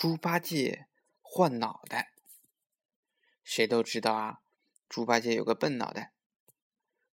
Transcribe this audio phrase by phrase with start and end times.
[0.00, 0.86] 猪八戒
[1.20, 2.14] 换脑袋。
[3.44, 4.40] 谁都知道啊，
[4.88, 6.14] 猪八戒有个笨脑袋。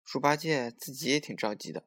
[0.06, 1.86] 猪八戒自己也挺着急的。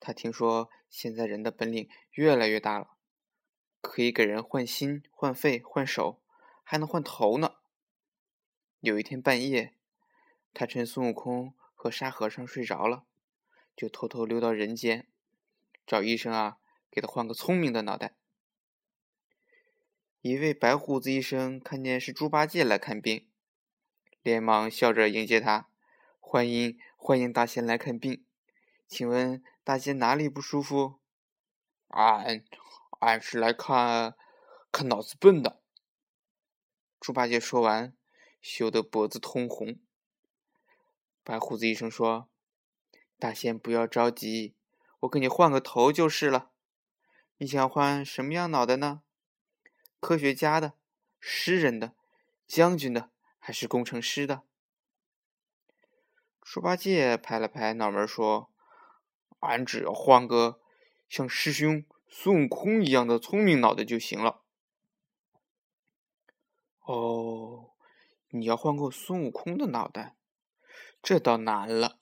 [0.00, 2.96] 他听说现在人的本领越来越大了，
[3.80, 6.20] 可以给人换心、换肺、换手，
[6.64, 7.58] 还能换头呢。
[8.80, 9.76] 有一天半夜，
[10.52, 13.06] 他趁孙悟空和沙和尚睡着了，
[13.76, 15.06] 就偷偷溜到人间，
[15.86, 16.58] 找医生啊，
[16.90, 18.16] 给他换个聪明的脑袋。
[20.22, 23.26] 一位白胡子医生看见是猪八戒来看病，
[24.22, 25.68] 连忙笑着迎接他
[26.20, 28.24] ：“欢迎欢迎大仙来看病，
[28.86, 31.00] 请问大仙哪里不舒服
[31.90, 32.44] ？”“俺
[33.00, 34.14] 俺是来看
[34.70, 35.60] 看脑子笨的。”
[37.00, 37.92] 猪八戒说完，
[38.40, 39.80] 羞得脖子通红。
[41.24, 42.28] 白胡子医生说
[43.18, 44.54] ：“大仙不要着急，
[45.00, 46.52] 我给你换个头就是了。
[47.38, 49.02] 你想换什么样脑袋呢？”
[50.02, 50.74] 科学家的、
[51.20, 51.94] 诗人的、
[52.48, 54.42] 将军的，还是工程师的？
[56.40, 58.50] 猪八戒拍了拍脑门说
[59.38, 60.60] ：“俺只要换个
[61.08, 64.42] 像师兄孙悟空一样的聪明脑袋就行了。”
[66.82, 67.70] 哦，
[68.30, 70.16] 你要换个孙悟空的脑袋，
[71.00, 72.00] 这倒难了。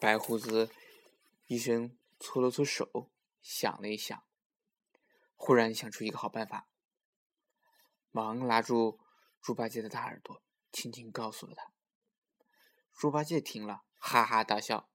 [0.00, 0.70] 白胡子
[1.48, 3.10] 医生搓了搓手，
[3.42, 4.22] 想了一想。
[5.40, 6.68] 忽然想出一个好办法，
[8.10, 9.00] 忙拉住
[9.40, 11.72] 猪八戒的大耳朵，轻轻告诉了他。
[12.92, 14.90] 猪八戒听了，哈哈大笑，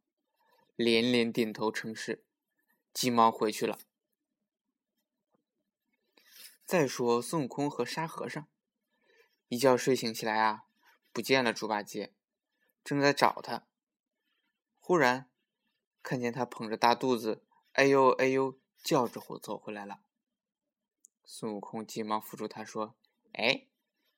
[0.76, 2.26] 连连点头称是，
[2.94, 3.80] 急忙回去了。
[6.66, 8.46] 再说孙悟空和沙和尚，
[9.48, 10.66] 一觉睡醒起来啊，
[11.14, 12.14] 不见了猪八戒，
[12.84, 13.66] 正在找他，
[14.80, 15.32] 忽然
[16.04, 20.02] 看见他捧着大肚子，哎呦哎呦叫着火走回来了。
[21.26, 22.96] 孙悟空急忙扶住他，说
[23.34, 23.68] ：“哎，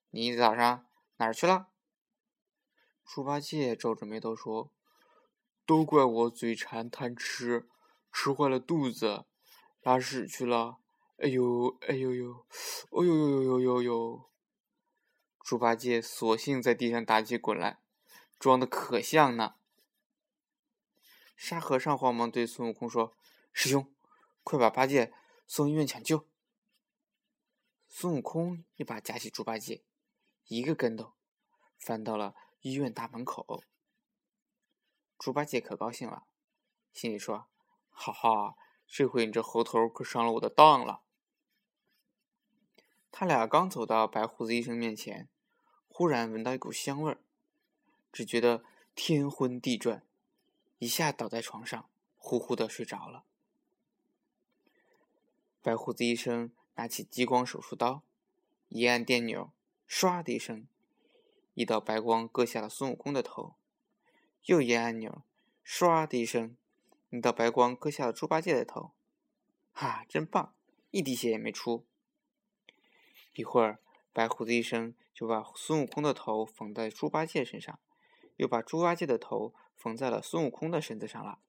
[0.10, 1.68] 你早上哪儿去了？”
[3.06, 4.72] 猪八戒皱着眉头说
[5.66, 7.70] ：“都怪我嘴馋贪吃，
[8.12, 9.26] 吃坏了肚子，
[9.82, 10.80] 拉屎去了。
[11.18, 12.46] 哎呦，哎呦呦，
[12.92, 14.30] 哎呦呦呦呦呦呦！”
[15.42, 17.80] 猪八戒索性在地上打起滚来，
[18.40, 19.56] 装的可像呢。
[21.38, 23.16] 沙和尚慌忙对孙悟空说
[23.54, 23.94] ：“师兄，
[24.44, 25.14] 快把八戒
[25.46, 26.28] 送医院抢救！”
[27.98, 29.82] 孙悟空一把夹起猪八戒，
[30.48, 31.14] 一个跟头
[31.78, 33.64] 翻到了医院大门口。
[35.18, 36.28] 猪八戒可高兴了，
[36.92, 37.48] 心里说
[37.90, 41.04] ：“哈哈，这回你这猴头可上了我的当了。”
[43.14, 45.30] 他俩刚走到白胡子医生面前，
[45.88, 47.24] 忽然闻到一股香味儿，
[48.12, 50.06] 只觉得天昏地转，
[50.80, 53.24] 一下倒在床上，呼呼的睡着了。
[55.62, 56.54] 白胡子医生。
[56.76, 58.04] 拿起激光手术刀，
[58.68, 59.52] 一按电钮，
[59.88, 60.68] 唰的一声，
[61.54, 63.56] 一道白光割下了孙悟空的头；
[64.46, 65.24] 又一按钮，
[65.66, 66.58] 唰的一声，
[67.10, 68.92] 一道白光割下了猪八戒的头。
[69.72, 70.54] 哈，真棒，
[70.92, 71.86] 一滴血也没出。
[73.34, 73.80] 一会儿，
[74.12, 77.80] 白胡子医生就把孙悟空的头缝在猪八戒身上，
[78.36, 81.40] 又把猪八戒的头缝在了孙悟空的身子上了。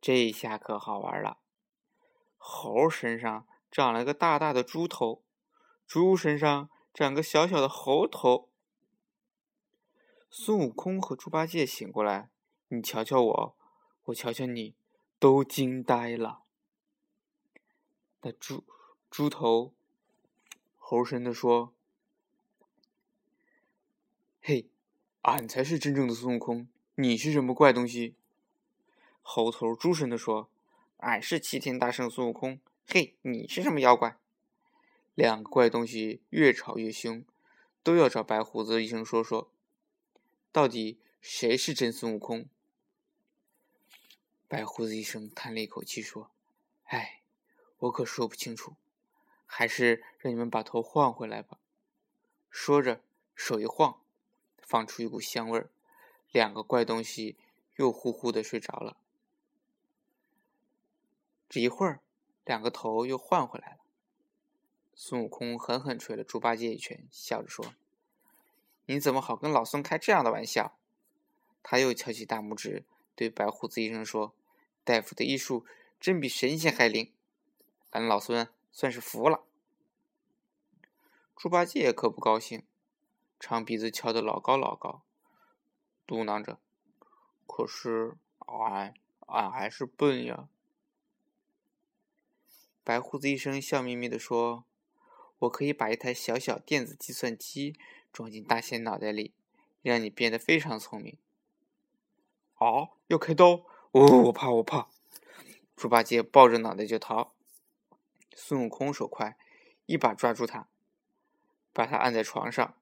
[0.00, 1.38] 这下可好玩了，
[2.36, 3.46] 猴身上。
[3.72, 5.22] 长了个大大的猪头，
[5.86, 8.50] 猪身上长个小小的猴头。
[10.30, 12.28] 孙悟空和猪八戒醒过来，
[12.68, 13.56] 你瞧瞧我，
[14.04, 14.74] 我瞧瞧你，
[15.18, 16.42] 都惊呆了。
[18.20, 18.62] 那猪
[19.10, 19.72] 猪头
[20.76, 21.72] 猴身的说
[24.42, 24.68] ：“嘿，
[25.22, 28.16] 俺才是真正的孙悟空，你是什么怪东西？”
[29.22, 30.50] 猴头猪身的说
[30.98, 34.18] ：“俺是齐天大圣孙悟空。”嘿，你是什么妖怪？
[35.14, 37.24] 两个怪东西越吵越凶，
[37.82, 39.50] 都要找白胡子医生说说，
[40.50, 42.46] 到底谁是真孙悟空？
[44.46, 46.30] 白胡子医生叹了一口气说
[46.84, 47.22] ：“哎，
[47.78, 48.76] 我可说不清楚，
[49.46, 51.58] 还是让你们把头换回来吧。”
[52.50, 53.02] 说着，
[53.34, 54.02] 手一晃，
[54.58, 55.70] 放出一股香味儿，
[56.30, 57.38] 两个怪东西
[57.76, 58.98] 又呼呼的睡着了。
[61.48, 62.00] 只一会儿。
[62.44, 63.78] 两个头又换回来了。
[64.94, 67.74] 孙悟空狠狠捶了猪八戒一拳，笑着说
[68.86, 70.76] ：“你怎么好跟老孙开这样的玩笑？”
[71.62, 72.84] 他又翘起大拇指，
[73.14, 74.34] 对白胡子医生说
[74.84, 75.64] ：“大夫的医术
[76.00, 77.12] 真比神仙还灵，
[77.90, 79.44] 俺老孙算是服了。”
[81.36, 82.64] 猪八戒可不高兴，
[83.40, 85.02] 长鼻子翘得老高老高，
[86.06, 86.58] 嘟囔着
[87.46, 88.94] ：“可是俺
[89.26, 90.48] 俺还是笨呀。”
[92.84, 94.64] 白胡子医生笑眯眯地说
[95.40, 97.76] ：“我可以把一台小小电子计算机
[98.12, 99.32] 装进大仙脑袋里，
[99.82, 101.16] 让你变得非常聪明。”
[102.58, 102.90] 啊！
[103.08, 103.64] 要开刀？
[103.90, 104.88] 哦，我怕，我怕！
[105.76, 107.34] 猪八戒抱着脑袋就逃。
[108.34, 109.36] 孙悟空手快，
[109.86, 110.68] 一把抓住他，
[111.72, 112.74] 把他按在床上。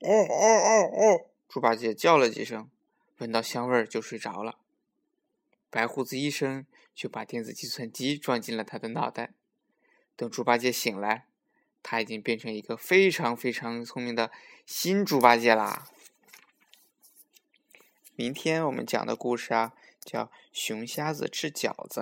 [0.00, 1.26] 哦哦哦哦！
[1.48, 2.70] 猪八戒叫了几声，
[3.18, 4.58] 闻到香味儿就睡着了。
[5.70, 9.34] 白胡子医生就把电子计算机装进了他的脑袋。
[10.16, 11.26] 等猪八戒醒来，
[11.82, 14.30] 他已经变成一个非常非常聪明的
[14.66, 15.88] 新猪八戒啦。
[18.16, 22.00] 明天我们讲的故事啊，叫《熊瞎子吃饺子》。